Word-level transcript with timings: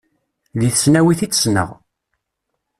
Deg 0.59 0.71
tesnawit 0.73 1.21
i 1.25 1.27
tt-ssneɣ. 1.27 1.69